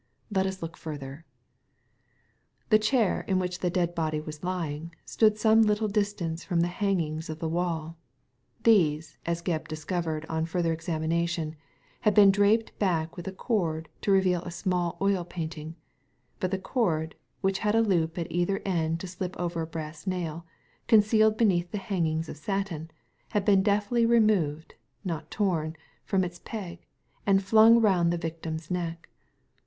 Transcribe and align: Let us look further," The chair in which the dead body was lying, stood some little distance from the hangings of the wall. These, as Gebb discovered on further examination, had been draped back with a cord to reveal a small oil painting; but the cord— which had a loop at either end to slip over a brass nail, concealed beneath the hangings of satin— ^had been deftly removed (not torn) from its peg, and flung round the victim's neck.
Let 0.31 0.47
us 0.47 0.63
look 0.63 0.77
further," 0.77 1.25
The 2.69 2.79
chair 2.79 3.21
in 3.27 3.37
which 3.37 3.59
the 3.59 3.69
dead 3.69 3.93
body 3.93 4.19
was 4.19 4.43
lying, 4.43 4.95
stood 5.05 5.37
some 5.37 5.61
little 5.61 5.87
distance 5.87 6.43
from 6.43 6.61
the 6.61 6.67
hangings 6.69 7.29
of 7.29 7.37
the 7.37 7.47
wall. 7.47 7.99
These, 8.63 9.19
as 9.27 9.43
Gebb 9.43 9.67
discovered 9.67 10.25
on 10.27 10.47
further 10.47 10.73
examination, 10.73 11.55
had 11.99 12.15
been 12.15 12.31
draped 12.31 12.79
back 12.79 13.15
with 13.15 13.27
a 13.27 13.31
cord 13.31 13.89
to 14.01 14.11
reveal 14.11 14.41
a 14.41 14.49
small 14.49 14.97
oil 14.99 15.23
painting; 15.23 15.75
but 16.39 16.49
the 16.49 16.57
cord— 16.57 17.13
which 17.41 17.59
had 17.59 17.75
a 17.75 17.81
loop 17.83 18.17
at 18.17 18.25
either 18.31 18.59
end 18.65 18.99
to 19.01 19.07
slip 19.07 19.35
over 19.37 19.61
a 19.61 19.67
brass 19.67 20.07
nail, 20.07 20.47
concealed 20.87 21.37
beneath 21.37 21.69
the 21.69 21.77
hangings 21.77 22.27
of 22.27 22.37
satin— 22.37 22.89
^had 23.35 23.45
been 23.45 23.61
deftly 23.61 24.07
removed 24.07 24.73
(not 25.05 25.29
torn) 25.29 25.75
from 26.03 26.23
its 26.23 26.39
peg, 26.43 26.87
and 27.27 27.43
flung 27.43 27.79
round 27.79 28.11
the 28.11 28.17
victim's 28.17 28.71
neck. 28.71 29.07